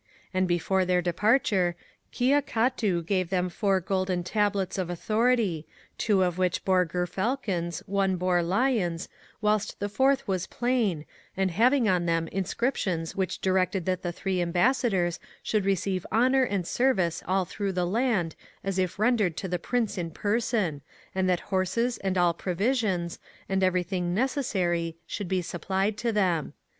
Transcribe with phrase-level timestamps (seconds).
[0.01, 0.03] ^
[0.33, 1.75] And before their departure,
[2.11, 8.15] Kia catu gave them four golden tablets of authority, two of which bore gerfalcons, one
[8.15, 9.09] bore lions,
[9.41, 11.05] whilst the fourth was plain,
[11.37, 16.65] and having on them inscriptions which directed that the three Ambassadors should receive honour and
[16.65, 20.81] service all through the land as if rendered to the Prince in person,
[21.13, 26.53] and that horses and all provisions, and every thing necessary, should be supplied to them.